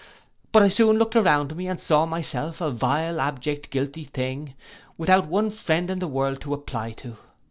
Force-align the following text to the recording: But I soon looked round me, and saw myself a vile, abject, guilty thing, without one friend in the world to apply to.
But 0.51 0.63
I 0.63 0.69
soon 0.69 0.97
looked 0.97 1.13
round 1.13 1.55
me, 1.55 1.67
and 1.67 1.79
saw 1.79 2.07
myself 2.07 2.59
a 2.59 2.71
vile, 2.71 3.21
abject, 3.21 3.69
guilty 3.69 4.03
thing, 4.05 4.55
without 4.97 5.27
one 5.27 5.51
friend 5.51 5.91
in 5.91 5.99
the 5.99 6.07
world 6.07 6.41
to 6.41 6.55
apply 6.55 6.93
to. 7.05 7.17